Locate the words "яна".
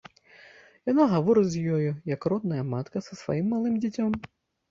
0.91-1.03